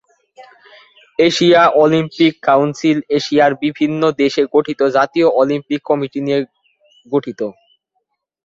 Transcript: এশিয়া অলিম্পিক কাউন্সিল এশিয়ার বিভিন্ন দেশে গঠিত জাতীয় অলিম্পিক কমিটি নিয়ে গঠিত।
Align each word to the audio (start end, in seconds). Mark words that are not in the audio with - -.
এশিয়া 1.19 1.61
অলিম্পিক 1.81 2.33
কাউন্সিল 2.47 2.97
এশিয়ার 3.17 3.51
বিভিন্ন 3.63 4.01
দেশে 4.21 4.41
গঠিত 4.55 4.79
জাতীয় 4.95 5.27
অলিম্পিক 5.41 5.79
কমিটি 5.89 6.19
নিয়ে 6.25 6.39
গঠিত। 7.05 7.39